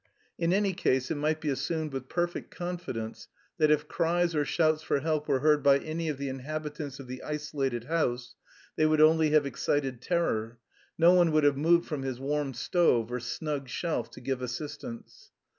In 0.39 0.51
any 0.51 0.73
case 0.73 1.11
it 1.11 1.15
might 1.17 1.39
be 1.39 1.49
assumed 1.51 1.93
with 1.93 2.09
perfect 2.09 2.49
confidence 2.49 3.27
that 3.59 3.69
if 3.69 3.87
cries 3.87 4.33
or 4.33 4.43
shouts 4.43 4.81
for 4.81 5.01
help 5.01 5.27
were 5.27 5.41
heard 5.41 5.61
by 5.61 5.77
any 5.77 6.09
of 6.09 6.17
the 6.17 6.27
inhabitants 6.27 6.99
of 6.99 7.05
the 7.05 7.21
isolated 7.21 7.83
house 7.83 8.33
they 8.77 8.87
would 8.87 8.99
only 8.99 9.29
have 9.29 9.45
excited 9.45 10.01
terror; 10.01 10.57
no 10.97 11.13
one 11.13 11.31
would 11.33 11.43
have 11.43 11.55
moved 11.55 11.87
from 11.87 12.01
his 12.01 12.19
warm 12.19 12.55
stove 12.55 13.11
or 13.11 13.19
snug 13.19 13.69
shelf 13.69 14.09
to 14.09 14.21
give 14.21 14.41
assistance. 14.41 15.29